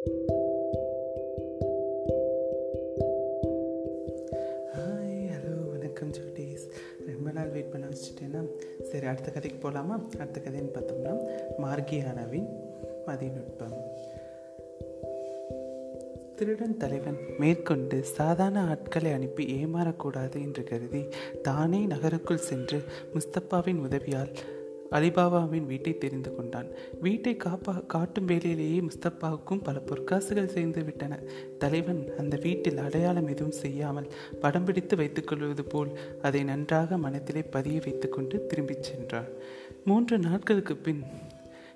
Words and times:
Hi 0.00 0.12
hello 5.30 5.70
வணக்கம் 5.70 6.10
ஜோடிஸ். 6.10 6.68
ரொம்ப 7.06 7.30
நாள் 7.30 7.48
வெயிட் 7.48 7.70
பண்ண 7.70 7.86
வச்சுட்டேன்னா 7.86 8.48
சரி 8.82 9.06
அடுத்த 9.06 9.30
கதைக்கு 9.30 9.58
போகலாமா 9.58 10.08
அடுத்த 10.18 10.40
கதைன்னு 10.40 10.76
பார்த்தோம்னா 10.76 11.14
மார்கியானாவின் 11.62 12.48
மதிநுட்பம். 13.06 13.76
திருடன் 16.36 16.76
தலைவன் 16.76 17.18
மேற்கொண்டு 17.38 18.04
சாதாரண 18.04 18.60
ஆட்களை 18.60 19.12
அனுப்பி 19.12 19.64
ஏமாறக்கூடாது 19.64 20.34
என்று 20.34 20.64
கருதி 20.64 21.08
தானே 21.42 21.86
நகருக்குள் 21.86 22.46
சென்று 22.50 22.82
முஸ்தப்பாவின் 23.14 23.78
உதவியால் 23.78 24.30
அலிபாபாவின் 24.90 25.66
வீட்டை 25.66 25.98
தெரிந்து 25.98 26.36
கொண்டான். 26.36 26.68
வீட்டை 27.00 27.36
காப்பா 27.36 27.86
காட்டும் 27.86 28.26
வேலையிலேயே 28.26 28.80
முஸ்தப்பாவுக்கும் 28.80 29.62
பல 29.62 29.82
பொற்காசுகள் 29.86 30.52
சேர்ந்து 30.56 30.84
விட்டன. 30.84 31.18
தலைவன் 31.58 32.10
அந்த 32.18 32.38
வீட்டில் 32.42 32.76
அடையாளம் 32.76 33.26
எதுவும் 33.26 33.58
செய்யாமல் 33.64 34.12
படம் 34.40 34.64
பிடித்து 34.64 34.96
வைத்துக் 34.96 35.26
கொள்வது 35.26 35.64
போல் 35.64 35.98
அதை 36.22 36.44
நன்றாக 36.44 36.98
மனத்திலே 36.98 37.42
பதிய 37.42 37.80
வைத்துக்கொண்டு 37.84 38.46
திரும்பிச் 38.46 38.82
சென்றான். 38.82 39.28
மூன்று 39.84 40.18
நாட்களுக்கு 40.18 40.76
பின் 40.76 41.02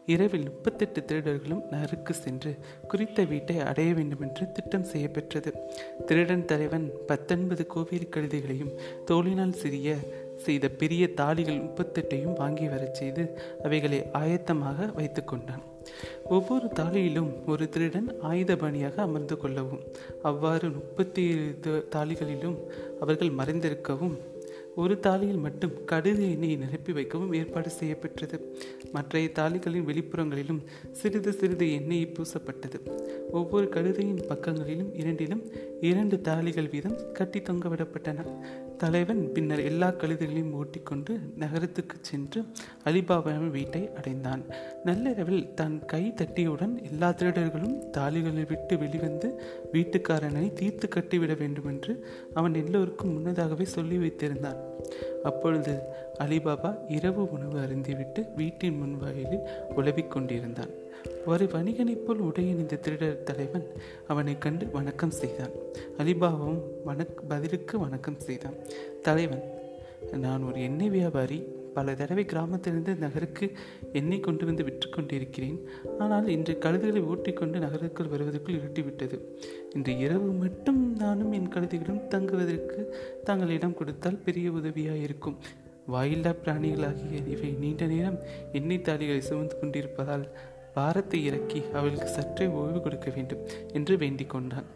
இரவில் 0.06 0.50
முப்பத்தெட்டு 0.50 1.00
திருடர்களும் 1.00 1.68
நருக்கு 1.70 2.14
சென்று 2.14 2.56
குறித்த 2.88 3.24
வீட்டை 3.24 3.58
அடைய 3.60 3.94
வேண்டுமென்று 3.94 4.52
திட்டம் 4.52 4.84
செய்யப்பெற்றது. 4.84 5.52
திருடன் 6.06 6.44
தலைவன் 6.44 6.90
பத்தொன்பது 7.06 7.66
கோவில் 7.66 8.08
கழுதைகளையும் 8.10 8.74
தோளினால் 9.10 9.58
சிறிய 9.62 9.96
செய்த 10.46 10.68
பெரிய 10.82 11.04
தாலிகள் 11.20 11.62
முப்பத்தெட்டையும் 11.66 12.38
வாங்கி 12.42 12.66
வரச் 12.74 12.98
செய்து 13.00 13.22
அவைகளை 13.64 14.00
ஆயத்தமாக 14.22 14.88
வைத்து 14.98 15.22
கொண்டான். 15.24 15.64
ஒவ்வொரு 16.36 16.66
தாலியிலும் 16.80 17.32
ஒரு 17.52 17.64
திருடன் 17.68 18.10
ஆயுதபாணியாக 18.30 19.02
அமர்ந்து 19.06 19.36
கொள்ளவும் 19.36 19.82
அவ்வாறு 20.30 20.68
முப்பத்தி 20.78 21.24
ஏழு 21.32 21.74
தாலிகளிலும் 21.96 22.60
அவர்கள் 23.00 23.36
மறைந்திருக்கவும் 23.40 24.16
ஒரு 24.82 24.94
தாலியில் 25.06 25.42
மட்டும் 25.44 25.74
கடுகு 25.90 26.22
எண்ணெயை 26.30 26.56
நிரப்பி 26.62 26.92
வைக்கவும் 26.96 27.34
ஏற்பாடு 27.40 27.68
செய்யப்பட்டது 27.70 28.38
மற்றைய 28.94 29.26
தாலிகளின் 29.38 29.86
வெளிப்புறங்களிலும் 29.90 30.60
சிறிது 31.00 31.32
சிறிது 31.32 31.66
எண்ணெயை 31.76 32.06
பூசப்பட்டது. 32.06 32.78
ஒவ்வொரு 33.38 33.68
கழுதையின் 33.68 34.24
பக்கங்களிலும் 34.28 34.90
இரண்டிலும் 35.00 35.44
இரண்டு 35.90 36.18
தாலிகள் 36.28 36.70
வீதம் 36.70 36.98
கட்டி 37.12 37.40
தொங்கவிடப்பட்டன. 37.40 38.26
தலைவன் 38.78 39.32
பின்னர் 39.32 39.62
எல்லா 39.64 39.88
கழுதைகளையும் 39.88 40.52
ஓட்டிக்கொண்டு 40.52 41.20
நகரத்துக்கு 41.36 41.96
சென்று 42.00 42.44
அலிபாபாவின் 42.84 43.50
வீட்டை 43.50 43.90
அடைந்தான். 43.96 44.42
நள்ளிரவில் 44.84 45.54
தன் 45.54 45.84
கை 45.84 46.12
தட்டியவுடன் 46.16 46.82
எல்லா 46.82 47.08
திருடர்களும் 47.08 47.76
தாலிகளை 47.96 48.48
விட்டு 48.48 48.78
வெளிவந்து 48.78 49.42
வீட்டுக்காரனை 49.72 50.52
தீர்த்து 50.52 50.88
கட்டிவிட 50.88 51.34
வேண்டுமென்று 51.38 52.06
அவன் 52.34 52.54
எல்லோருக்கும் 52.54 53.12
முன்னதாகவே 53.12 53.64
சொல்லி 53.64 53.96
வைத்திருந்தான். 53.96 54.60
அப்பொழுது 55.22 55.80
அலிபாபா 56.20 56.78
இரவு 56.88 57.30
உணவு 57.30 57.58
அருந்திவிட்டு 57.58 58.34
வீட்டின் 58.36 58.80
முன்வாயிலில் 58.82 59.46
உழவிக் 59.74 60.10
கொண்டிருந்தான். 60.10 60.70
ஒரு 61.26 61.44
வணிகனைப் 61.44 62.04
போல் 62.06 62.22
உடையணிந்த 62.22 62.80
திருடர் 62.80 63.22
தலைவன். 63.22 63.66
அவனை 64.08 64.38
கண்டு 64.38 64.70
வணக்கம் 64.70 65.10
செய்தான். 65.10 65.50
அலிபாபாவும் 65.98 66.62
வணக் 66.84 67.28
பதிலுக்கு 67.28 67.78
வணக்கம் 67.78 68.20
செய்தான். 68.20 68.54
தலைவன் 69.02 69.42
நான் 70.12 70.42
ஒரு 70.42 70.62
எண்ணெய் 70.62 70.90
வியாபாரி. 70.90 71.44
பல 71.74 71.94
தடவை 71.94 72.24
கிராமத்திலிருந்து 72.24 72.94
நகருக்கு 72.94 73.52
எண்ணெய் 73.92 74.20
கொண்டு 74.20 74.44
வந்து 74.44 74.64
விற்று 74.64 74.88
கொண்டிருக்கிறேன். 74.88 75.60
ஆனால் 75.98 76.28
இன்று 76.28 76.58
கழுதுகளை 76.60 77.02
ஓட்டிக்கொண்டு 77.02 77.58
நகருக்குள் 77.58 78.08
வருவதற்குள் 78.08 78.54
இருட்டிவிட்டது. 78.54 79.20
இன்று 79.74 79.98
இரவு 79.98 80.32
மட்டும் 80.32 80.96
நானும் 80.96 81.32
என் 81.32 81.48
கழுதைகளும் 81.48 82.06
தங்குவதற்கு 82.06 82.96
தங்களிடம் 83.24 83.74
கொடுத்தால் 83.74 84.22
பெரிய 84.24 84.50
உதவியாக 84.50 84.96
இருக்கும் 84.96 85.36
வாயில்லா 85.86 86.34
பிராணிகளாகிய 86.44 87.28
இவை 87.28 87.50
நீண்ட 87.50 87.86
நேரம் 87.86 88.18
எண்ணெய் 88.52 88.82
தாலிகளை 88.84 89.18
சுமந்து 89.18 89.58
கொண்டிருப்பதால் 89.58 90.28
பாரத்தை 90.74 91.18
இறக்கி 91.28 91.60
அவளுக்கு 91.78 92.08
சற்றே 92.16 92.46
ஓய்வு 92.60 92.80
கொடுக்க 92.80 93.08
வேண்டும் 93.16 93.44
என்று 93.72 93.96
வேண்டிக் 94.02 94.32
கொண்டான். 94.34 94.68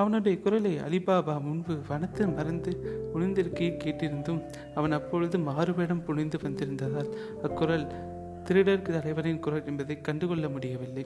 அவனுடைய 0.00 0.36
குரலை 0.44 0.72
அலிபாபா 0.86 1.34
முன்பு 1.40 1.74
வனத்தில் 1.88 2.34
மறந்து 2.36 2.72
ஒளிந்திருக்கையில் 3.14 3.80
கேட்டிருந்தும் 3.84 4.40
அவன் 4.74 4.96
அப்பொழுது 4.98 5.38
மாறுவேடம் 5.48 6.04
புனிந்து 6.06 6.38
வந்திருந்ததால் 6.42 7.10
அக்குரல் 7.42 7.86
திருடர் 8.48 8.86
தலைவரின் 8.88 9.42
குரல் 9.44 9.66
என்பதை 9.66 9.96
கண்டுகொள்ள 10.00 10.48
முடியவில்லை. 10.48 11.04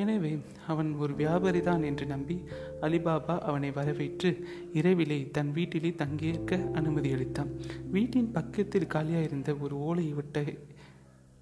எனவே 0.00 0.30
அவன் 0.72 0.90
ஒரு 0.94 1.12
வியாபாரிதான் 1.14 1.82
என்று 1.88 2.04
நம்பி 2.06 2.36
அலிபாபா 2.80 3.34
அவனை 3.48 3.70
வரவேற்று 3.70 4.30
இரவிலே 4.72 5.18
தன் 5.36 5.50
வீட்டிலே 5.52 5.90
தங்கியிருக்க 6.02 6.60
அனுமதி 6.72 7.10
அளித்தான். 7.14 7.50
வீட்டின் 7.94 8.30
பக்கத்தில் 8.30 8.92
காலியாயிருந்த 8.94 9.52
ஒரு 9.60 9.74
ஓலை 9.88 10.06
ஒட்டை 10.20 10.46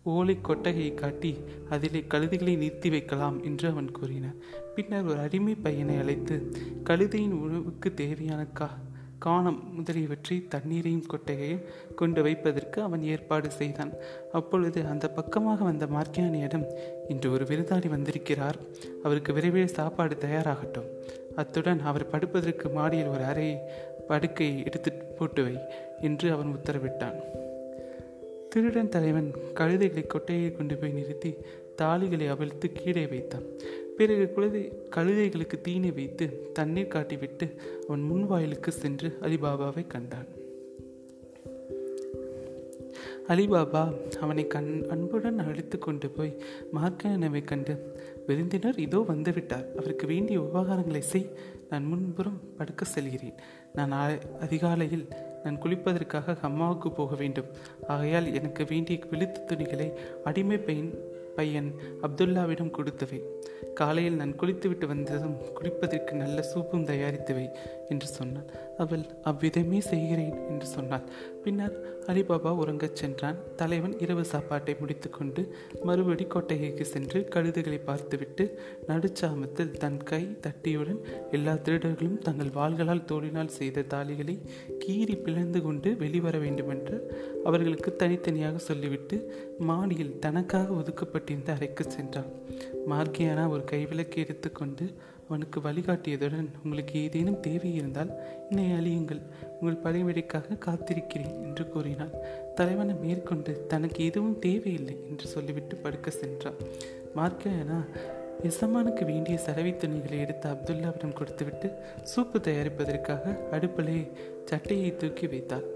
ஓலை 0.03 0.39
கொட்டகையை 0.41 0.95
காட்டி 0.95 1.37
அதிலே 1.71 2.05
கழுதைகளை 2.09 2.57
நிறுத்தி 2.57 2.91
வைக்கலாம் 2.91 3.45
என்று 3.45 3.69
அவன் 3.69 3.91
கூறினான். 3.91 4.39
பின்னர் 4.75 5.05
ஒரு 5.05 5.19
அடிமை 5.19 5.55
பையனை 5.55 5.97
அழைத்து 5.97 6.53
கழுதையின் 6.85 7.35
உணவுக்கு 7.41 7.95
தேவையான 7.95 8.47
கா 8.47 8.69
காணம் 9.19 9.59
முதலியவற்றை 9.77 10.49
தண்ணீரையும் 10.49 11.07
கொட்டகையும் 11.07 11.65
கொண்டு 11.95 12.23
வைப்பதற்கு 12.23 12.83
அவன் 12.83 13.03
ஏற்பாடு 13.03 13.51
செய்தான். 13.51 13.93
அப்பொழுது 14.33 14.87
அந்த 14.87 15.09
பக்கமாக 15.09 15.65
வந்த 15.65 15.87
மார்க்கியானியிடம் 15.87 16.67
இன்று 17.09 17.33
ஒரு 17.33 17.45
விருந்தாளி 17.45 17.89
வந்திருக்கிறார். 17.89 18.59
அவருக்கு 19.03 19.33
விரைவில் 19.33 19.77
சாப்பாடு 19.79 20.17
தயாராகட்டும். 20.21 20.89
அத்துடன் 21.37 21.81
அவர் 21.81 22.11
படுப்பதற்கு 22.11 22.69
மாடியில் 22.71 23.07
ஒரு 23.07 23.25
அறையை 23.25 23.59
படுக்கையை 24.09 24.65
எடுத்து 24.65 24.93
போட்டுவை 25.19 25.57
என்று 26.01 26.33
அவன் 26.33 26.57
உத்தரவிட்டான். 26.57 27.40
திருடன் 28.51 28.89
தலைவன் 28.89 29.33
கழுதைகளை 29.55 30.05
கொட்டையை 30.07 30.57
கொண்டு 30.57 30.77
போய் 30.77 30.93
நிறுத்தி 30.93 31.35
தாலிகளை 31.83 32.29
அவிழ்த்து 32.29 32.73
கீழே 32.73 33.07
வைத்தான். 33.07 33.43
பிறகு 33.97 34.33
குழந்தை 34.33 34.73
கழுதைகளுக்கு 34.97 35.61
தீனி 35.61 35.91
வைத்து 35.91 36.53
தண்ணீர் 36.53 36.93
காட்டிவிட்டு 36.95 37.57
அவன் 37.87 38.01
முன் 38.01 38.27
வாயிலுக்கு 38.27 38.73
சென்று 38.73 39.19
அலிபாபாவை 39.21 39.87
கண்டான். 39.87 40.27
அலிபாபா 43.29 43.83
அவனை 44.21 44.47
கண் 44.47 44.87
அன்புடன் 44.91 45.39
அழைத்து 45.39 45.79
கொண்டு 45.79 46.11
போய் 46.11 46.37
மார்க்கனவை 46.75 47.45
கண்டு 47.45 47.95
விருந்தினர் 48.27 48.79
இதோ 48.79 49.05
வந்துவிட்டார். 49.09 49.73
அவருக்கு 49.77 50.07
வேண்டிய 50.07 50.41
உபகாரங்களை 50.41 50.99
செய். 50.99 51.31
நான் 51.71 51.85
முன்புறம் 51.85 52.41
படுக்க 52.57 52.85
செல்கிறேன். 52.85 53.35
நான் 53.75 54.19
அதிகாலையில் 54.41 55.07
நான் 55.45 55.63
குளிப்பதற்காக 55.63 56.37
ஹம்மாவுக்கு 56.43 56.93
போக 56.93 57.15
வேண்டும். 57.15 57.47
ஆகையால் 57.87 58.35
எனக்கு 58.35 58.65
வேண்டிய 58.65 58.99
விழுத்து 59.11 59.45
துணிகளை 59.45 59.93
அடிமை 60.25 60.59
பையன் 60.59 60.95
பையன் 61.37 61.75
அப்துல்லாவிடம் 62.03 62.71
கொடுத்தவை. 62.71 63.21
காலையில் 63.75 64.17
நான் 64.17 64.37
குளித்துவிட்டு 64.37 64.87
வந்ததும் 64.87 65.37
குளிப்பதற்கு 65.61 66.13
நல்ல 66.13 66.45
சூப்பும் 66.55 66.85
தயாரித்தவை. 66.85 67.47
என்று 67.91 68.09
சொன்னான். 68.17 68.49
அவள் 68.79 69.05
அவ்விதமே 69.23 69.79
செய்கிறேன் 69.91 70.37
என்று 70.49 70.67
சொன்னாள். 70.67 71.07
பின்னர் 71.45 71.77
அலிபாபா 72.07 72.51
உறங்கச் 72.63 72.99
சென்றான். 73.01 73.39
தலைவன் 73.57 73.95
இரவு 73.99 74.25
சாப்பாட்டை 74.25 74.75
முடித்துக்கொண்டு 74.81 75.43
மறுபடி 75.83 76.25
கொட்டகைக்கு 76.27 76.85
சென்று 76.95 77.21
கழுதுகளை 77.35 77.79
பார்த்துவிட்டு 77.85 78.45
நடுச்சாமத்தில் 78.89 79.77
தன் 79.83 80.01
கை 80.03 80.23
தட்டியுடன் 80.41 81.01
எல்லா 81.31 81.55
திருடர்களும் 81.65 82.19
தங்கள் 82.19 82.55
வாள்களால் 82.59 83.05
தோழினால் 83.05 83.55
செய்த 83.59 83.85
தாலிகளை 83.95 84.37
கீறி 84.85 85.17
பிளந்து 85.23 85.63
கொண்டு 85.63 85.91
வெளிவர 85.97 86.39
வேண்டுமென்று 86.39 86.99
அவர்களுக்கு 87.45 87.93
தனித்தனியாக 87.97 88.59
சொல்லிவிட்டு 88.69 89.19
மாடியில் 89.71 90.19
தனக்காக 90.19 90.75
ஒதுக்கப்பட்டிருந்த 90.75 91.51
அறைக்கு 91.55 91.85
சென்றான். 91.91 92.31
மார்கியானா 92.91 93.45
ஒரு 93.49 93.65
கைவிளக்கு 93.71 94.17
எடுத்துக்கொண்டு 94.25 94.85
அவனுக்கு 95.31 95.61
வழிகாட்டியதுடன் 95.61 96.49
உங்களுக்கு 96.65 96.95
ஏதேனும் 97.03 97.41
தேவை 97.41 97.75
இருந்தால் 97.75 98.13
என்னை 98.51 98.67
அழியுங்கள். 98.79 99.21
உங்கள் 99.61 99.83
பணிவிடைக்காக 99.85 100.59
காத்திருக்கிறேன் 100.67 101.37
என்று 101.43 101.69
கூறினான். 101.69 102.15
தலைவனை 102.55 102.95
மேற்கொண்டு 102.95 103.67
தனக்கு 103.67 104.05
எதுவும் 104.05 104.39
தேவையில்லை 104.39 104.97
என்று 105.09 105.27
சொல்லிவிட்டு 105.27 105.77
படுக்க 105.77 106.11
சென்றான். 106.11 106.59
மார்க்கனா 107.17 107.79
எசமானுக்கு 108.49 109.05
வேண்டிய 109.05 109.39
சரவை 109.39 109.77
துணிகளை 109.77 110.19
எடுத்து 110.19 110.49
அப்துல்லாவிடம் 110.51 111.19
கொடுத்துவிட்டு 111.19 111.69
சூப்பு 112.13 112.39
தயாரிப்பதற்காக 112.47 113.35
அடுப்பிலே 113.53 113.99
சட்டையை 114.45 114.97
தூக்கி 114.97 115.27
வைத்தாள். 115.27 115.67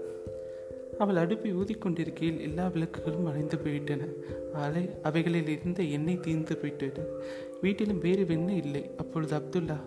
அவள் 0.97 1.15
அடுப்பை 1.15 1.49
ஊதிக்கொண்டிருக்கையில் 1.55 2.41
எல்லா 2.41 2.65
விளக்குகளும் 2.67 3.25
அணைந்து 3.25 3.57
போய்விட்டன 3.57 4.03
அலை 4.53 4.83
அவைகளில் 5.03 5.49
இருந்த 5.49 5.83
எண்ணெய் 5.95 6.19
தீர்ந்து 6.19 6.55
போயிட்டது. 6.57 7.01
வீட்டிலும் 7.61 7.99
வேறு 7.99 8.25
வெண்ணெய் 8.25 8.61
இல்லை. 8.63 8.83
அப்பொழுது 8.97 9.35
அப்துல்லா 9.37 9.77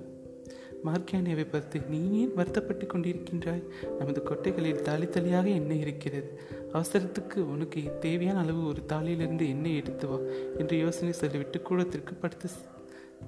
மார்க்கியானியாவை 0.84 1.44
பார்த்து 1.48 1.80
நீ 1.80 2.00
ஏன் 2.20 2.34
வருத்தப்பட்டு 2.34 2.84
கொண்டிருக்கின்றாய்? 2.86 3.62
நமது 3.98 4.20
கொட்டைகளில் 4.28 4.80
தாலி 4.80 5.06
தலியாக 5.06 5.46
எண்ணெய் 5.46 5.80
இருக்கிறது. 5.80 6.28
அவசரத்துக்கு 6.72 7.38
உனக்கு 7.54 7.80
தேவையான 8.00 8.38
அளவு 8.38 8.66
ஒரு 8.66 8.82
தாலியிலிருந்து 8.88 9.48
எண்ணெய் 9.48 9.76
எடுத்து 9.76 10.08
வா 10.08 10.18
என்று 10.58 10.78
யோசனை 10.78 11.12
சொல்லிவிட்டு 11.12 11.60
கூடத்திற்கு 11.62 12.14
படுத்து 12.14 12.48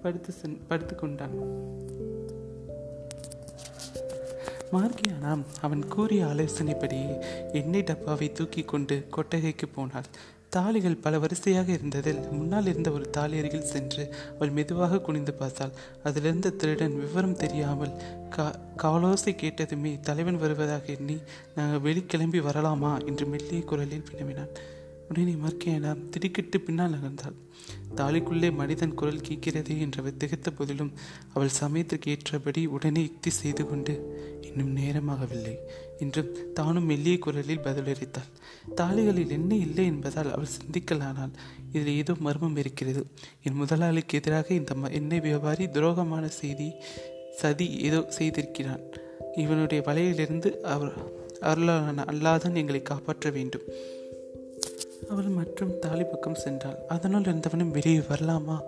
படுத்து 0.03 0.33
சென் 0.33 0.59
படுத்து 0.69 0.95
கொண்டான். 0.95 1.37
மார்கியானா 4.73 5.33
அவன் 5.61 5.89
கூறிய 5.89 6.25
ஆலோசனைப்படியே 6.25 7.15
எண்ணெய் 7.53 7.83
டப்பாவை 7.83 8.33
தூக்கி 8.33 8.63
கொண்டு 8.63 9.07
கொட்டகைக்கு 9.11 9.69
போனாள். 9.69 10.11
தாலிகள் 10.57 11.01
பல 11.01 11.19
வரிசையாக 11.19 11.69
இருந்ததில் 11.73 12.21
முன்னால் 12.31 12.67
இருந்த 12.67 12.91
ஒரு 12.91 13.11
தாலி 13.11 13.39
அருகில் 13.39 13.69
சென்று 13.73 14.05
அவள் 14.35 14.51
மெதுவாக 14.51 15.01
குனிந்து 15.01 15.33
பார்த்தாள். 15.35 15.75
அதிலிருந்த 16.05 16.51
திருடன் 16.51 16.97
விவரம் 16.99 17.37
தெரியாமல் 17.37 17.93
கா 18.29 18.47
காலோசை 18.83 19.33
கேட்டதுமே 19.35 20.01
தலைவன் 20.01 20.39
வருவதாக 20.39 20.87
எண்ணி 20.93 21.17
நாங்கள் 21.55 21.85
வெளிக்கிளம்பி 21.87 22.41
வரலாமா? 22.49 23.07
என்று 23.07 23.27
மெல்லிய 23.27 23.61
குரலில் 23.63 24.09
வினவினான் 24.11 24.53
உடனே 25.11 25.35
மர்க்கையனா 25.45 25.93
திடுக்கிட்டு 26.11 26.61
பின்னால் 26.61 26.95
நகர்ந்தாள். 26.97 27.37
தாலிக்குள்ளே 27.97 28.51
மனிதன் 28.53 28.95
குரல் 28.95 29.25
கேட்கிறதே 29.29 29.77
என்றவர் 29.79 30.19
திகைத்த 30.19 30.51
போதிலும் 30.51 30.93
அவள் 31.35 31.59
சமயத்திற்கு 31.61 32.11
ஏற்றபடி 32.11 32.67
உடனே 32.67 33.03
யுக்தி 33.03 33.31
செய்து 33.31 33.65
கொண்டு 33.67 33.95
இன்னும் 34.43 34.77
நேரமாகவில்லை 34.77 35.55
என்றும் 36.01 36.53
தானும் 36.53 36.85
மெல்லிய 36.85 37.19
குரலில் 37.19 37.59
பதிலளித்தாள். 37.59 38.31
தாலிகளில் 38.77 39.31
என்ன 39.31 39.55
இல்லை 39.55 39.85
என்பதால் 39.87 40.33
அவள் 40.33 40.55
சிந்திக்கலானால் 40.57 41.31
இதில் 41.73 41.97
ஏதோ 41.97 42.15
மர்மம் 42.19 42.57
இருக்கிறது. 42.57 43.07
என் 43.43 43.55
முதலாளிக்கு 43.55 44.19
எதிராக 44.19 44.55
இந்த 44.55 44.75
எண்ணெய் 44.91 45.21
வியாபாரி 45.21 45.67
துரோகமான 45.67 46.27
செய்தி 46.27 46.73
சதி 47.37 47.79
ஏதோ 47.79 48.05
செய்திருக்கிறான். 48.19 48.83
இவனுடைய 49.37 49.83
வலையிலிருந்து 49.87 50.61
அவர் 50.61 50.93
அருளான 51.41 52.05
அல்லாதான் 52.05 52.55
எங்களை 52.55 52.83
காப்பாற்ற 52.83 53.31
வேண்டும். 53.31 53.63
அவள் 55.11 55.25
மற்றும் 55.25 55.79
தாலி 55.79 56.05
பக்கம் 56.05 56.43
சென்றாள். 56.45 56.79
அதனால் 56.89 57.23
இருந்தவனும் 57.23 57.71
வெளியே 57.71 57.99
வரலாமா? 57.99 58.59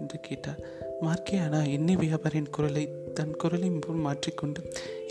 என்று 0.00 0.20
கேட்டார் 0.20 0.60
மார்க்கியானா 1.04 1.60
எண்ணெய் 1.70 1.96
வியாபாரியின் 1.96 2.50
குரலை 2.50 2.82
தன் 3.14 3.36
குரலின் 3.36 3.78
போல் 3.78 4.04
மாற்றிக்கொண்டு 4.06 4.60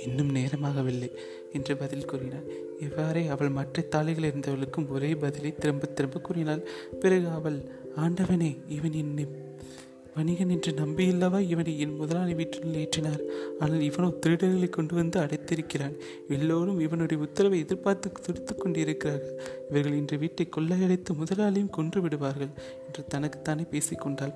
இன்னும் 0.06 0.33
நேரமாகவில்லை 0.36 1.09
என்று 1.53 1.74
பதில் 1.77 2.06
கூறினார் 2.06 2.47
இவ்வாறே 2.80 3.24
அவள் 3.27 3.50
மற்ற 3.50 3.83
தாளிகள் 3.95 4.27
இருந்தவளுக்கும் 4.30 4.88
ஒரே 4.89 5.15
பதிலை 5.15 5.51
திரும்ப 5.56 5.88
திரும்ப 5.88 6.19
கூறினாள். 6.19 6.63
பிறகு 7.00 7.27
அவள் 7.30 7.57
ஆண்டவனே 7.95 8.51
இவன் 8.68 8.94
என்னை 8.94 9.25
வணிகன் 10.15 10.50
என்று 10.50 10.71
நம்பியில்லவா 10.74 11.39
இவனை 11.39 11.74
என் 11.80 11.95
முதலாளி 11.95 12.33
வீட்டில் 12.33 12.80
ஏற்றினார். 12.83 13.21
ஆனால் 13.59 13.83
இவனோ 13.89 14.09
திருடர்களை 14.24 14.69
கொண்டு 14.69 14.95
வந்து 14.95 15.18
அடைத்திருக்கிறான். 15.19 15.95
எல்லோரும் 16.27 16.80
இவனுடைய 16.80 17.24
உத்தரவை 17.24 17.59
எதிர்பார்த்து 17.59 18.12
துடித்துக் 18.25 18.59
கொண்டிருக்கிறார்கள். 18.59 19.38
இவர்கள் 19.69 19.94
இன்று 19.94 20.18
வீட்டை 20.18 20.47
கொள்ளையடைத்து 20.57 21.13
முதலாளியும் 21.21 21.69
கொன்று 21.69 22.01
விடுவார்கள் 22.01 22.53
என்று 22.85 23.03
தனக்குத்தானே 23.06 23.65
பேசிக்கொண்டாள் 23.71 24.35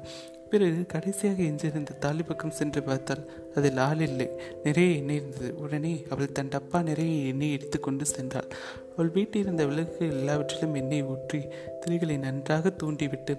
பிறகு 0.54 0.86
கடைசியாக 0.86 1.40
எஞ்சிருந்த 1.44 1.98
தாலி 1.98 2.24
பக்கம் 2.24 2.56
சென்று 2.58 2.84
பார்த்தால் 2.84 3.24
அதில் 3.56 3.78
ஆள் 3.78 4.02
இல்லை. 4.02 4.28
நிறைய 4.64 4.96
எண்ணெய் 4.96 5.16
இருந்தது. 5.16 5.50
உடனே 5.58 5.94
அவள் 6.10 6.32
தன் 6.32 6.52
டப்பா 6.56 6.84
நிறைய 6.84 7.14
எண்ணெய் 7.28 7.52
எடுத்துக்கொண்டு 7.52 8.06
சென்றாள். 8.16 8.50
அவள் 8.94 9.10
வீட்டில் 9.10 9.42
இருந்த 9.42 9.66
விளக்கு 9.66 10.08
எல்லாவற்றிலும் 10.08 10.74
எண்ணெய் 10.74 11.04
ஊற்றி 11.04 11.40
திரிகளை 11.82 12.18
நன்றாக 12.18 12.70
தூண்டிவிட்டு 12.70 13.36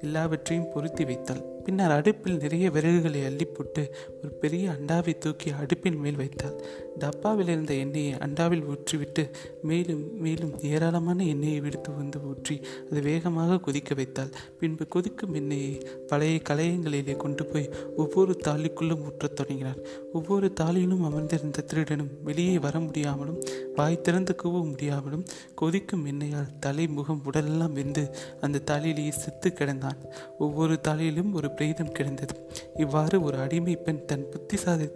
எல்லாவற்றையும் 0.00 0.70
பொருத்தி 0.74 1.04
வைத்தாள். 1.04 1.42
பின்னர் 1.64 1.90
அடுப்பில் 1.90 2.36
நிறைய 2.36 2.70
விறகுகளை 2.70 3.24
அள்ளி 3.24 3.44
போட்டு 3.44 3.82
ஒரு 4.22 4.32
பெரிய 4.42 4.70
அண்டாவை 4.70 5.18
தூக்கி 5.18 5.50
அடுப்பின் 5.50 5.98
மேல் 5.98 6.16
வைத்தாள். 6.16 6.56
டப்பாவில் 6.98 7.50
இருந்த 7.54 7.74
எண்ணெயை 7.74 8.12
அண்டாவில் 8.14 8.64
ஊற்றிவிட்டு 8.72 9.24
மேலும் 9.62 10.04
மேலும் 10.20 10.54
ஏராளமான 10.62 11.24
எண்ணெயை 11.24 11.60
விடுத்து 11.60 11.90
வந்து 11.94 12.18
ஊற்றி 12.22 12.60
அதை 12.90 13.02
வேகமாக 13.02 13.58
கொதிக்க 13.58 13.94
வைத்தாள். 13.94 14.32
பின்பு 14.60 14.86
கொதிக்கும் 14.88 15.34
எண்ணெயை 15.34 15.72
பழைய 16.06 16.40
கலையங்களிலே 16.48 17.16
கொண்டு 17.16 17.46
போய் 17.46 17.70
ஒவ்வொரு 17.96 18.40
தாலிக்குள்ளும் 18.44 19.04
ஊற்றத் 19.08 19.36
தொடங்கினார் 19.38 19.80
ஒவ்வொரு 20.12 20.52
தாலியிலும் 20.60 21.04
அமர்ந்திருந்த 21.04 21.64
திருடனும் 21.72 22.12
வெளியே 22.24 22.58
வர 22.58 22.80
முடியாமலும் 22.80 23.40
வாய் 23.76 24.00
திறந்து 24.00 24.34
கூவ 24.42 24.56
முடியாமலும் 24.64 25.24
கொதிக்கும் 25.54 26.04
எண்ணெயால் 26.06 26.52
தலை 26.60 26.86
முகம் 26.88 27.22
உடலெல்லாம் 27.24 27.72
வெந்து 27.72 28.04
அந்த 28.40 28.62
தாலியிலேயே 28.66 29.08
செத்து 29.08 29.48
கிடந்தான். 29.54 29.98
ஒவ்வொரு 30.38 30.80
தாலியிலும் 30.88 31.32
ஒரு 31.32 31.50
பிரேதம் 31.58 31.94
கிடந்தது. 31.98 32.34
இவ்வாறு 32.76 33.16
ஒரு 33.28 33.38
அடிமை 33.44 33.76
பெண் 33.86 34.04
தன் 34.04 34.30
புத்தி 34.32 34.58
சாதி 34.64 34.88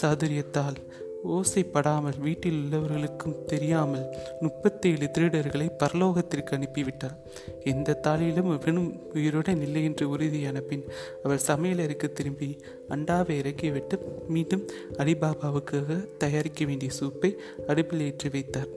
சாதுரியத்தால் 0.00 0.78
ஓசைப்படாமல் 1.34 2.16
வீட்டில் 2.24 2.56
உள்ளவர்களுக்கும் 2.60 3.36
தெரியாமல் 3.50 4.06
முப்பத்தேழு 4.40 5.06
திருடர்களை 5.16 5.66
பரலோகத்திற்கு 5.82 6.54
அனுப்பிவிட்டார். 6.56 7.14
எந்த 7.72 7.98
தாளிலும் 8.06 8.50
இவனும் 8.56 8.88
உயிருடன் 9.14 9.62
இல்லை 9.66 9.82
என்று 9.84 10.06
உறுதியான 10.14 10.60
பின் 10.70 10.84
அவள் 11.24 11.46
சமையலறைக்கு 11.46 12.10
திரும்பி 12.12 12.50
அண்டாவை 12.96 13.36
இறக்கிவிட்டு 13.42 13.98
மீண்டும் 14.28 14.66
அலிபாபாவுக்காக 14.98 16.00
தயாரிக்க 16.24 16.64
வேண்டிய 16.64 16.92
சூப்பை 17.00 17.32
அடுப்பில் 17.66 18.06
ஏற்றி 18.08 18.30
வைத்தார். 18.36 18.72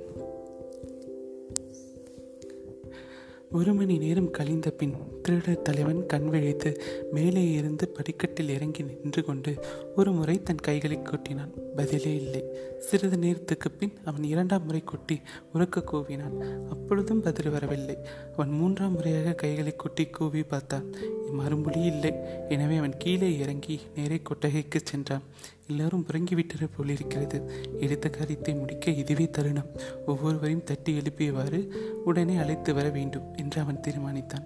ஒரு 3.56 3.74
மணி 3.74 3.96
நேரம் 3.98 4.32
கழிந்த 4.32 4.70
பின் 4.70 4.94
திருடர் 5.24 5.62
தலைவன் 5.62 6.06
கண் 6.06 6.28
விழித்து 6.30 6.70
மேலே 7.12 7.44
இருந்து 7.52 7.90
படிக்கட்டில் 7.90 8.50
இறங்கி 8.50 8.84
நின்று 8.84 9.22
கொண்டு 9.26 9.52
ஒரு 9.96 10.12
முறை 10.12 10.44
தன் 10.44 10.66
கைகளை 10.68 10.98
கொட்டினான். 10.98 11.54
பதிலே 11.76 12.16
இல்லை. 12.16 12.42
சிறிது 12.80 13.18
நேரத்துக்கு 13.18 13.72
பின் 13.72 13.94
அவன் 14.06 14.24
இரண்டாம் 14.24 14.66
முறை 14.66 14.82
கொட்டி 14.84 15.22
உறக்க 15.54 15.84
கூவினான். 15.92 16.38
அப்பொழுதும் 16.70 17.22
பதில் 17.22 17.50
வரவில்லை. 17.50 17.98
அவன் 18.34 18.50
மூன்றாம் 18.50 18.94
முறையாக 18.94 19.34
கைகளை 19.34 19.76
கொட்டி 19.76 20.06
கூவி 20.06 20.44
பார்த்தான். 20.44 20.86
மறுமொழி 21.32 21.82
இல்லை. 21.82 22.14
எனவே 22.50 22.78
அவன் 22.78 22.98
கீழே 22.98 23.38
இறங்கி 23.38 23.80
நேரே 23.96 24.20
கொட்டகைக்கு 24.24 24.82
சென்றான். 24.84 25.26
எல்லாரும் 25.68 26.06
உறங்கிவிட்டது 26.08 26.68
போலிருக்கிறது 26.78 27.38
எடுத்த 27.80 28.10
காரியத்தை 28.10 28.54
முடிக்க 28.54 28.92
இதுவே 28.92 29.30
தருணம். 29.30 29.72
ஒவ்வொருவரையும் 30.06 30.64
தட்டி 30.64 30.98
எழுப்பியவாறு 30.98 31.70
உடனே 32.06 32.36
அழைத்து 32.36 32.74
வர 32.74 32.90
வேண்டும் 32.90 33.34
என்று 33.36 33.62
அவன் 33.62 33.80
தீர்மானித்தான். 33.88 34.46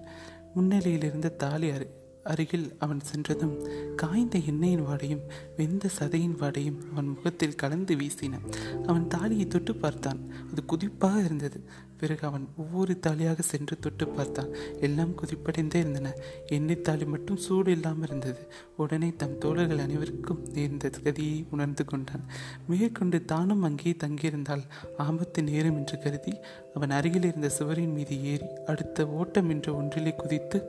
முன்னிலையிலிருந்த 0.55 1.35
தாலி 1.35 1.69
அரு 1.69 1.97
அருகில் 2.23 2.75
அவன் 2.79 2.99
சென்றதும் 2.99 3.67
காய்ந்த 3.95 4.39
எண்ணெயின் 4.39 4.85
வாடையும் 4.85 5.21
வெந்த 5.57 5.89
சதையின் 5.99 6.37
வாடையும் 6.39 6.91
அவன் 6.91 7.07
முகத்தில் 7.07 7.55
கலந்து 7.55 7.95
வீசின. 7.95 8.39
அவன் 8.85 9.07
தாலியை 9.07 9.47
தொட்டு 9.47 9.75
பார்த்தான். 9.75 10.19
அது 10.51 10.65
குதிப்பாக 10.65 11.23
இருந்தது. 11.23 11.63
பிறகு 11.99 12.23
அவன் 12.27 12.45
ஒவ்வொரு 12.57 12.93
தாலியாக 13.07 13.41
சென்று 13.41 13.75
தொட்டு 13.79 14.07
பார்த்தான். 14.07 14.51
எல்லாம் 14.79 15.13
குதிப்படைந்தே 15.21 15.79
இருந்தன. 15.83 16.13
எண்ணெய் 16.47 16.81
தாலி 16.81 17.05
மட்டும் 17.05 17.37
சூடு 17.37 17.71
இல்லாமல் 17.71 18.07
இருந்தது. 18.07 18.41
உடனே 18.77 19.09
தம் 19.17 19.37
தோழர்கள் 19.37 19.83
அனைவருக்கும் 19.85 20.43
நேர்ந்த 20.53 20.91
கதியை 21.03 21.39
உணர்ந்து 21.51 21.85
கொண்டான். 21.85 22.25
மேற்கொண்டு 22.67 23.19
தானும் 23.25 23.63
அங்கே 23.63 23.95
தங்கியிருந்தால் 24.03 24.65
ஆபத்து 24.97 25.43
நேரம் 25.43 25.77
என்று 25.77 25.97
கருதி 25.99 26.33
அவன் 26.73 26.95
அருகில் 26.99 27.27
இருந்த 27.29 27.49
சுவரின் 27.49 27.93
மீது 27.93 28.15
ஏறி 28.23 28.47
அடுத்த 28.65 29.07
ஓட்டம் 29.19 29.49
என்ற 29.49 29.67
ஒன்றிலே 29.73 30.13
குதித்து 30.15 30.59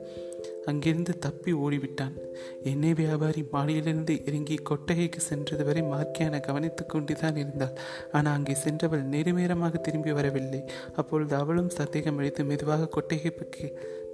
அங்கிருந்து 0.65 1.17
தப்பி 1.17 1.53
ஓடிவிட்டான். 1.53 2.15
எண்ணெய் 2.63 2.93
வியாபாரி 2.93 3.45
மாடியிலிருந்து 3.51 4.27
இறங்கி 4.27 4.55
கொட்டகைக்கு 4.55 5.19
சென்றது 5.19 5.65
வரை 5.65 5.81
மார்க்கியான 5.81 6.39
கவனித்துக் 6.39 6.89
கொண்டுதான் 6.89 7.35
இருந்தாள். 7.35 7.77
ஆனால் 8.11 8.33
அங்கே 8.33 8.53
சென்றவள் 8.53 9.05
நெருமேரமாக 9.05 9.81
திரும்பி 9.81 10.11
வரவில்லை. 10.11 10.63
அப்பொழுது 10.95 11.35
அவளும் 11.35 11.69
சந்தேகம் 11.69 12.17
அளித்து 12.17 12.43
மெதுவாக 12.43 12.87
கொட்டகை 12.87 13.31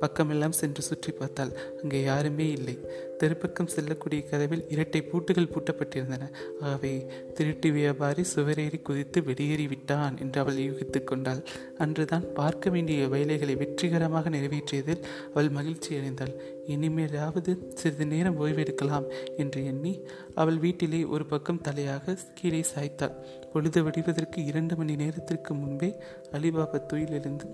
பக்கமெல்லாம் 0.02 0.58
சென்று 0.60 0.82
சுற்றி 0.90 1.12
பார்த்தாள் 1.12 1.54
அங்கே 1.82 2.00
யாருமே 2.04 2.48
இல்லை. 2.58 2.76
தெருப்பக்கம் 3.22 3.72
செல்லக்கூடிய 3.76 4.22
கதவில் 4.32 4.66
இரட்டை 4.74 5.02
பூட்டுகள் 5.02 5.52
பூட்டப்பட்டிருந்தன. 5.54 6.26
ஆகவே 6.62 6.92
திருட்டு 7.38 7.70
வியாபாரி 7.78 8.24
சுவரேறி 8.34 8.80
குதித்து 8.82 9.22
வெளியேறிவிட்டான் 9.22 10.18
என்று 10.24 10.38
அவள் 10.44 10.60
யூகித்துக் 10.68 11.08
கொண்டாள். 11.12 11.42
அன்றுதான் 11.78 12.28
பார்க்க 12.34 12.70
வேண்டிய 12.70 13.08
வேலைகளை 13.16 13.56
வெற்றிகரமாக 13.56 14.30
நிறைவேற்றியதில் 14.30 15.04
அவள் 15.34 15.52
மகிழ்ச்சி 15.58 15.90
அடைந்தாள். 16.00 16.36
இனிமேலாவது 16.76 17.52
சிறிது 17.80 18.06
நேரம் 18.06 18.40
ஓய்வெடுக்கலாம் 18.44 19.10
என்று 19.38 19.60
எண்ணி 19.66 19.94
அவள் 20.42 20.60
வீட்டிலே 20.66 21.02
ஒரு 21.16 21.26
பக்கம் 21.26 21.64
தலையாக 21.68 22.18
கீழே 22.40 22.62
சாய்த்தாள். 22.74 23.16
பொழுது 23.58 23.84
வடிவதற்கு 23.84 24.46
இரண்டு 24.46 24.76
மணி 24.76 24.96
நேரத்திற்கு 24.96 25.54
முன்பே 25.54 25.96
அலிபாபா 26.32 26.80
துயிலிருந்து 26.94 27.46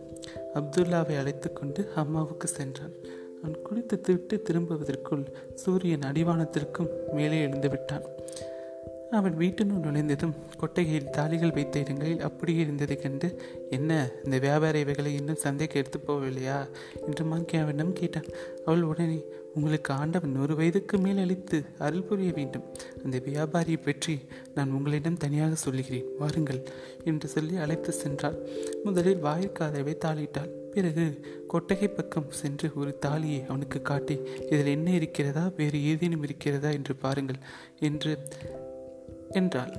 அப்துல்லாவை 0.53 1.17
அழைத்து 1.17 1.53
கொண்டு 1.53 1.91
அம்மாவுக்கு 1.95 2.47
சென்றான். 2.47 2.95
அவன் 3.37 3.61
குளித்து 3.61 4.01
திருட்டு 4.01 4.41
திரும்புவதற்குள் 4.49 5.23
சூரியன் 5.55 5.99
அடிவானத்திற்கும் 5.99 6.89
மேலே 7.11 7.41
எழுந்து 7.41 7.69
விட்டான். 7.69 8.01
அவன் 9.13 9.37
வீட்டினுள் 9.37 9.85
நுழைந்ததும் 9.85 10.35
கொட்டகையில் 10.57 11.11
தாலிகள் 11.17 11.53
வைத்த 11.53 11.79
இடங்களில் 11.79 12.19
அப்படியே 12.19 12.59
இருந்ததை 12.59 12.95
கண்டு 12.97 13.41
என்ன 13.69 14.09
இந்த 14.23 14.39
வியாபார 14.39 14.79
இவைகளை 14.79 15.13
இன்னும் 15.15 15.35
சந்தைக்கு 15.35 15.79
எடுத்து 15.79 15.99
போகவில்லையா? 16.07 16.57
என்று 17.07 17.25
மாங்கி 17.25 17.61
அவனிடம் 17.61 17.93
கேட்டான். 17.93 18.29
அவள் 18.65 18.81
உடனே 18.81 19.25
உங்களுக்கு 19.53 19.93
ஆண்டவன் 19.93 20.31
நூறு 20.31 20.55
வயதுக்கு 20.55 20.97
மேல் 20.97 21.17
அளித்து 21.17 21.65
அருள் 21.79 22.03
புரிய 22.03 22.31
வேண்டும். 22.31 22.63
அந்த 23.03 23.17
வியாபாரியை 23.25 23.81
பற்றி 23.81 24.19
நான் 24.55 24.71
உங்களிடம் 24.71 25.17
தனியாக 25.17 25.55
சொல்லுகிறேன். 25.55 26.09
வாருங்கள் 26.19 26.61
என்று 27.03 27.27
சொல்லி 27.27 27.55
அழைத்து 27.55 27.93
சென்றாள். 28.03 28.37
முதலில் 28.83 29.23
வாயிற்காதவை 29.23 29.95
தாளிட்டாள் 30.05 30.51
பிறகு 30.71 31.05
கொட்டகை 31.47 31.87
பக்கம் 31.87 32.31
சென்று 32.31 32.71
ஒரு 32.75 32.97
தாலியை 32.97 33.45
அவனுக்கு 33.47 33.81
காட்டி 33.81 34.15
இதில் 34.49 34.65
என்ன 34.65 34.91
இருக்கிறதா? 34.91 35.51
வேறு 35.57 35.83
ஏதேனும் 35.83 36.23
இருக்கிறதா? 36.23 36.69
என்று 36.69 36.95
பாருங்கள் 36.95 37.39
என்று 37.79 38.13
என்றாள். 39.33 39.73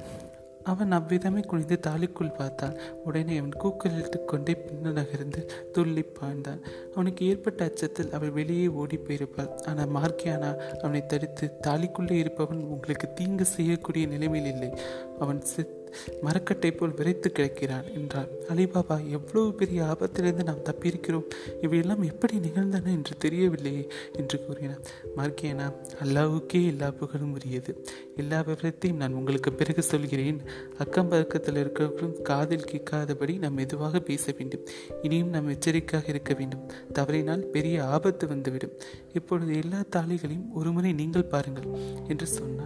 அவன் 0.63 0.93
அவ்விதமே 0.93 1.41
குனிந்து 1.41 1.79
தாலிக்குள் 1.87 2.35
பார்த்தான். 2.35 2.77
உடனே 3.05 3.37
அவன் 3.37 3.57
கூக்கலிட்டு 3.65 4.25
கொண்டே 4.25 4.55
பின்ன 4.67 4.93
நகர்ந்து 4.93 5.41
துள்ளி 5.73 6.05
பாய்ந்தான். 6.21 6.61
அவனுக்கு 6.95 7.27
ஏற்பட்ட 7.27 7.65
அச்சத்தில் 7.65 8.13
அவள் 8.13 8.31
வெளியே 8.31 8.67
ஓடி 8.67 8.97
போயிருப்பாள். 8.97 9.51
ஆனால் 9.67 9.93
மார்க்கியானா 9.97 10.51
அவனை 10.83 11.07
தடுத்து 11.07 11.53
தாலிக்குள்ளே 11.67 12.11
இருப்பவன் 12.11 12.63
உங்களுக்கு 12.63 13.13
தீங்கு 13.13 13.45
செய்யக்கூடிய 13.45 14.07
நிலைமையில் 14.07 14.53
இல்லை. 14.53 14.71
அவன் 15.19 15.43
செத் 15.57 15.84
மரக்கட்டை 16.23 16.73
போல் 16.73 16.95
விரைத்து 16.95 17.33
கிடக்கிறான் 17.33 17.93
என்றார். 17.95 18.29
அலிபாபா 18.49 19.09
எவ்வளவு 19.09 19.55
பெரிய 19.55 19.83
ஆபத்திலிருந்து 19.83 20.45
நாம் 20.45 20.65
தப்பியிருக்கிறோம்? 20.65 21.25
இவையெல்லாம் 21.61 22.03
எப்படி 22.03 22.39
நிகழ்ந்தன 22.39 22.91
என்று 22.91 23.17
தெரியவில்லையே 23.25 23.89
என்று 24.13 24.45
கூறினார். 24.45 24.81
மார்க்கேனா 25.17 25.73
அல்லாவுக்கே 26.05 26.67
எல்லா 26.67 26.91
புகழும் 26.91 27.33
உரியது. 27.33 27.85
எல்லா 28.17 28.41
விவரத்தையும் 28.41 28.97
நான் 28.97 29.13
உங்களுக்கு 29.13 29.53
பிறகு 29.53 29.83
சொல்கிறேன். 29.83 30.41
அக்கம் 30.79 31.09
பக்கத்தில் 31.09 31.55
இருக்கிறவர்களும் 31.55 32.23
காதில் 32.23 32.69
கேட்காதபடி 32.73 33.39
நாம் 33.39 33.55
மெதுவாக 33.55 34.01
பேச 34.01 34.33
வேண்டும். 34.39 34.67
இனியும் 35.03 35.29
நாம் 35.29 35.49
எச்சரிக்கையாக 35.49 36.11
இருக்க 36.11 36.35
வேண்டும். 36.35 36.71
தவறினால் 36.93 37.47
பெரிய 37.47 37.85
ஆபத்து 37.85 38.29
வந்துவிடும். 38.29 38.73
இப்பொழுது 39.13 39.57
எல்லா 39.57 39.83
தாளிகளையும் 39.97 40.53
ஒருமுறை 40.55 40.93
நீங்கள் 40.93 41.25
பாருங்கள் 41.25 41.69
என்று 42.09 42.27
சொன்னார். 42.27 42.64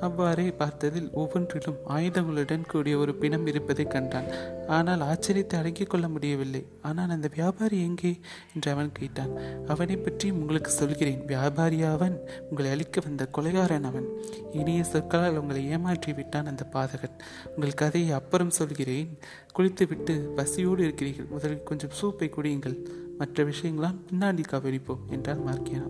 அவ்வாறே 0.00 0.54
பார்த்ததில் 0.58 1.10
ஒவ்வொன்றிலும் 1.12 1.78
ஆயுதங்களுடன் 1.88 2.66
கூடிய 2.66 2.98
ஒரு 2.98 3.14
பிணம் 3.14 3.46
இருப்பதை 3.46 3.84
கண்டான். 3.84 4.28
ஆனால் 4.68 5.00
ஆச்சரியத்தை 5.00 5.54
அடங்கிக் 5.54 5.90
கொள்ள 5.90 6.08
முடியவில்லை. 6.08 6.66
ஆனால் 6.82 7.10
அந்த 7.10 7.28
வியாபாரி 7.34 7.80
எங்கே? 7.80 8.20
என்று 8.54 8.70
அவன் 8.70 8.92
கேட்டான். 8.92 9.32
அவனை 9.66 9.96
பற்றி 9.96 10.30
உங்களுக்கு 10.30 10.70
சொல்கிறேன். 10.70 11.24
வியாபாரி 11.26 11.82
அவன்? 11.82 12.20
உங்களை 12.50 12.70
அழிக்க 12.70 13.00
வந்த 13.04 13.28
கொலைகாரன் 13.38 13.82
அவன். 13.82 14.08
இனிய 14.52 14.84
சொற்களால் 14.84 15.36
உங்களை 15.36 15.68
ஏமாற்றி 15.68 16.12
விட்டான் 16.12 16.46
அந்த 16.46 16.66
பாதகன். 16.72 17.18
உங்கள் 17.54 17.74
கதையை 17.74 18.10
அப்புறம் 18.10 18.50
சொல்கிறேன். 18.50 19.18
குளித்துவிட்டு 19.52 20.16
பசியோடு 20.36 20.84
இருக்கிறீர்கள். 20.84 21.30
முதலில் 21.30 21.62
கொஞ்சம் 21.62 21.96
சூப்பை 22.02 22.28
குடியுங்கள். 22.28 22.78
மற்ற 23.18 23.44
விஷயங்களாம் 23.44 23.98
பின்னாடி 24.10 24.42
கவனிப்போம் 24.50 25.06
என்றார் 25.08 25.44
மார்க்கியானா 25.46 25.88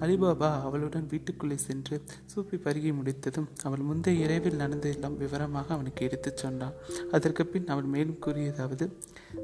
அலிபாபா 0.00 0.60
அவளுடன் 0.60 1.06
வீட்டுக்குள்ளே 1.10 1.56
சென்று 1.56 2.02
சூப்பி 2.26 2.56
பருகி 2.56 2.94
முடித்ததும் 2.94 3.48
அவள் 3.62 3.78
முந்தைய 3.78 4.24
இரவில் 4.24 4.56
நடந்ததெல்லாம் 4.56 5.16
விவரமாக 5.16 5.74
அவனுக்கு 5.74 6.04
எடுத்துச் 6.04 6.36
சொன்னான். 6.36 6.72
அதற்கு 7.10 7.46
பின் 7.46 7.66
அவள் 7.66 7.84
மேலும் 7.84 8.18
கூறியதாவது 8.26 8.92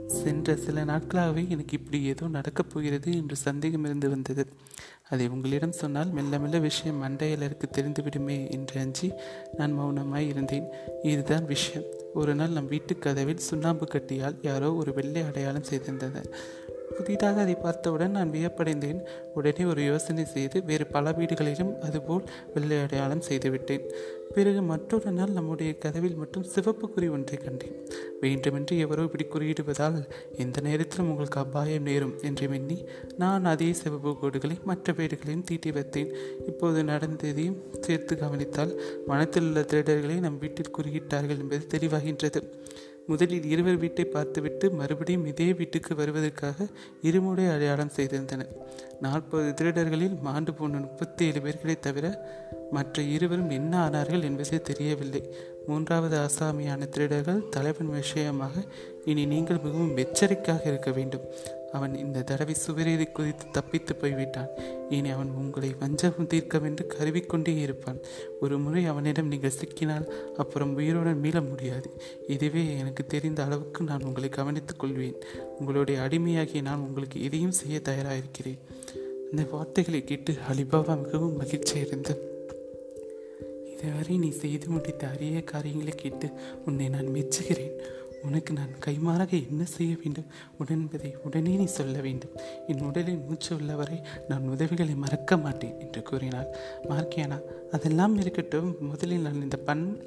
சென்ற 0.07 0.57
சில 0.57 0.85
நாட்களாகவே 0.85 1.49
எனக்கு 1.49 1.79
இப்படி 1.79 2.03
ஏதோ 2.03 2.29
நடக்கப் 2.29 2.71
போகிறது 2.73 3.17
என்று 3.17 3.37
சந்தேகம் 3.37 3.85
இருந்து 3.85 4.09
வந்தது. 4.09 4.47
அதை 5.11 5.29
உங்களிடம் 5.29 5.73
சொன்னால் 5.73 6.11
மெல்ல 6.11 6.39
மெல்ல 6.39 6.59
விஷயம் 6.59 7.03
மண்டையலருக்கு 7.03 7.65
தெரிந்துவிடுமே 7.73 8.51
என்று 8.51 8.81
அஞ்சி 8.81 9.13
நான் 9.57 9.79
மௌனமாய் 9.79 10.29
இருந்தேன். 10.29 10.67
இதுதான் 11.03 11.45
விஷயம். 11.45 11.89
ஒரு 12.15 12.35
நாள் 12.35 12.49
நம் 12.49 12.69
வீட்டு 12.69 12.99
கதவில் 12.99 13.37
சுண்ணாம்பு 13.37 13.85
கட்டியால் 13.85 14.39
யாரோ 14.43 14.75
ஒரு 14.75 14.95
வெள்ளை 14.95 15.23
அடையாளம் 15.23 15.69
செய்திருந்தனர். 15.71 16.29
புதிதாக 16.97 17.41
அதை 17.41 17.55
பார்த்தவுடன் 17.55 18.11
நான் 18.11 18.31
வியப்படைந்தேன். 18.31 19.07
உடனே 19.35 19.65
ஒரு 19.65 19.85
யோசனை 19.85 20.25
செய்து 20.25 20.63
வேறு 20.65 20.87
பல 20.87 21.11
வீடுகளிலும் 21.11 21.79
அதுபோல் 21.79 22.25
வெள்ளை 22.55 22.81
அடையாளம் 22.81 23.21
செய்துவிட்டேன். 23.21 23.91
பிறகு 24.33 24.63
மற்றொரு 24.63 25.11
நாள் 25.11 25.31
நம்முடைய 25.31 25.79
கதவில் 25.79 26.17
மட்டும் 26.17 26.43
சிவப்பு 26.43 26.91
குறி 26.91 27.09
ஒன்றை 27.09 27.39
கண்டேன். 27.39 27.89
வேண்டுமென்று 28.21 28.79
எவரோ 28.79 29.03
இப்படி 29.03 29.25
குறியிடுவதால் 29.25 30.11
எந்த 30.37 30.61
நேரத்திலும் 30.61 31.11
உங்களுக்கு 31.11 31.41
அபாயம் 31.41 31.83
நேரும் 31.83 32.15
என்று 32.23 32.49
எண்ணி 32.53 32.85
நான் 33.19 33.45
அதே 33.45 33.73
சிவப்பு 33.73 34.17
கோடுகளை 34.23 34.63
மற்ற 34.65 34.93
வீடுகளையும் 34.93 35.45
தீட்டி 35.45 35.71
வைத்தேன். 35.71 36.15
இப்போது 36.47 36.85
நடந்ததையும் 36.85 37.63
சேர்த்து 37.81 38.17
கவனித்தால் 38.17 38.81
மனத்தில் 39.07 39.43
உள்ள 39.43 39.61
திருடர்களை 39.61 40.19
நம் 40.19 40.39
வீட்டில் 40.39 40.75
குறியிட்டார்கள் 40.79 41.39
என்பது 41.39 41.67
தெளிவாகின்றது. 41.71 42.43
முதலில் 43.07 43.45
இருவர் 43.45 43.77
வீட்டை 43.77 44.05
பார்த்துவிட்டு 44.05 44.71
மறுபடியும் 44.71 45.27
இதே 45.27 45.53
வீட்டுக்கு 45.53 45.95
வருவதற்காக 45.95 46.67
இருமுறை 47.03 47.47
அடையாளம் 47.47 47.91
செய்திருந்தனர். 47.97 48.53
நாற்பது 49.01 49.65
திருடர்களில் 49.65 50.21
மாண்டு 50.21 50.55
போன 50.55 50.79
முப்பத்தி 50.79 51.25
ஏழு 51.25 51.41
பேர்களை 51.41 51.79
தவிர 51.79 52.33
மற்ற 52.71 53.03
இருவரும் 53.03 53.51
என்ன 53.51 53.89
ஆனார்கள் 53.89 54.14
என்பதே 54.23 54.61
தெரியவில்லை. 54.61 55.35
மூன்றாவது 55.67 56.19
ஆசாமியான 56.19 56.89
திருடர்கள் 56.89 57.49
தலைவன் 57.49 57.91
விஷயமாக 57.91 58.65
இனி 59.05 59.25
நீங்கள் 59.25 59.61
மிகவும் 59.63 59.97
எச்சரிக்கையாக 59.97 60.69
இருக்க 60.69 60.91
வேண்டும். 60.91 61.21
அவன் 61.73 61.97
இந்த 61.97 62.23
தடவை 62.23 62.55
சுவரேறி 62.67 63.13
குதித்து 63.13 63.47
தப்பித்து 63.53 63.97
போய்விட்டான். 63.97 64.49
இனி 64.89 65.09
அவன் 65.09 65.31
உங்களை 65.31 65.75
வஞ்சகம் 65.81 66.29
தீர்க்கவென்று 66.29 66.87
கருவிக்கொண்டே 66.87 67.57
இருப்பான். 67.57 67.99
ஒரு 68.41 68.59
முறை 68.59 68.87
அவனிடம் 68.87 69.29
நீங்கள் 69.29 69.53
சிக்கினால் 69.61 70.07
அப்புறம் 70.37 70.75
உயிருடன் 70.75 71.21
மீள 71.21 71.41
முடியாது. 71.41 71.91
இதுவே 72.27 72.79
எனக்கு 72.79 73.07
தெரிந்த 73.07 73.45
அளவுக்கு 73.45 73.85
நான் 73.85 74.05
உங்களை 74.05 74.29
கவனித்துக் 74.29 74.79
கொள்வேன். 74.79 75.17
உங்களுடைய 75.59 76.01
அடிமையாகி 76.01 76.63
நான் 76.63 76.79
உங்களுக்கு 76.79 77.25
எதையும் 77.25 77.53
செய்ய 77.53 77.81
தயாராக 77.81 78.17
இருக்கிறேன் 78.17 78.59
இந்த 79.31 79.51
வார்த்தைகளை 79.51 80.05
கேட்டு 80.05 80.35
அலிபாபா 80.53 81.03
மிகவும் 81.05 81.41
மகிழ்ச்சியடைந்து 81.41 82.33
இதுவரை 83.79 84.19
நீ 84.19 84.31
செய்து 84.31 84.69
முடித்த 84.69 85.09
அரிய 85.09 85.45
காரியங்களை 85.45 85.93
கேட்டு 85.93 86.31
உன்னை 86.65 86.89
நான் 86.89 87.07
மெச்சுகிறேன். 87.07 87.73
உனக்கு 88.23 88.53
நான் 88.53 88.75
கைமாறாக 88.87 89.49
என்ன 89.49 89.65
செய்ய 89.65 89.97
வேண்டும்? 90.03 90.27
உடன்பதை 90.65 91.15
உடனே 91.25 91.57
நீ 91.57 91.65
சொல்ல 91.65 92.01
வேண்டும். 92.01 92.31
என் 92.67 92.81
உடலில் 92.81 93.19
மூச்சு 93.19 93.57
உள்ளவரை 93.57 94.03
நான் 94.29 94.49
உதவிகளை 94.49 94.95
மறக்க 94.95 95.37
மாட்டேன் 95.37 95.81
என்று 95.81 96.03
கூறினாள். 96.03 96.57
மார்க்கியானா 96.89 97.41
அதெல்லாம் 97.71 98.21
இருக்கட்டும். 98.21 98.77
முதலில் 98.81 99.21
நான் 99.21 99.43
இந்த 99.43 99.57
பண் 99.57 100.03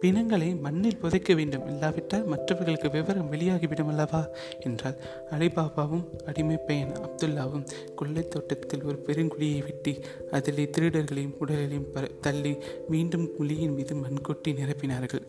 பிணங்களை 0.00 0.54
மண்ணில் 0.54 0.96
புதைக்க 0.96 1.34
வேண்டும். 1.34 1.66
இல்லாவிட்டால் 1.66 2.24
மற்றவர்களுக்கு 2.24 2.90
விவரம் 2.90 3.32
வெளியாகிவிடும் 3.32 3.88
அல்லவா? 3.88 4.28
என்றால் 4.60 4.96
அலிபாபாவும் 5.30 6.04
அடிமை 6.26 6.56
பையன் 6.56 6.92
அப்துல்லாவும் 6.92 7.66
கொள்ளை 7.96 8.28
தோட்டத்தில் 8.28 8.82
ஒரு 8.82 9.02
பெருங்குழியை 9.06 9.62
வெட்டி 9.62 9.98
அதிலே 10.30 10.70
திருடர்களையும் 10.78 11.36
உடலையும் 11.38 11.86
தள்ளி 12.20 12.56
மீண்டும் 12.88 13.28
குழியின் 13.38 13.74
மீது 13.74 13.94
மண்கொட்டி 13.94 14.48
நிரப்பினார்கள். 14.48 15.26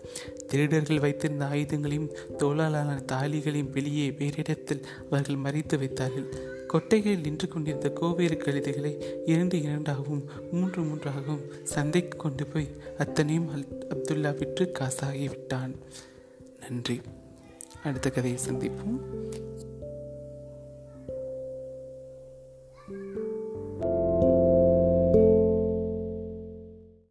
திருடர்கள் 0.48 1.00
வைத்திருந்த 1.00 1.46
ஆயுதங்களையும் 1.46 2.10
தோளாலான 2.38 3.00
தாலிகளையும் 3.12 3.70
வெளியே 3.70 4.10
வேறிடத்தில் 4.10 4.84
அவர்கள் 5.10 5.36
மறைத்து 5.36 5.78
வைத்தார்கள். 5.78 6.60
கொட்டைகளில் 6.74 7.20
நின்று 7.20 7.48
கொண்டிருந்த 7.48 7.90
கோவேறு 7.90 8.36
கழுதைகளை 8.36 9.22
இரண்டு 9.26 9.58
இரண்டாகவும் 9.58 10.24
மூன்று 10.52 10.82
மூன்றாகவும் 10.82 11.42
சந்தைக்கு 11.64 12.18
கொண்டு 12.18 12.46
போய் 12.46 12.68
அத்தனையும் 12.98 13.50
அல் 13.50 13.88
அப்துல்லா 13.90 14.38
விற்று 14.38 14.72
காசாகி 14.80 15.30
விட்டான். 15.30 15.76
நன்றி. 16.60 17.02
அடுத்த 17.84 18.10
கதையை 18.10 18.40
சந்திப்போம். 18.50 19.00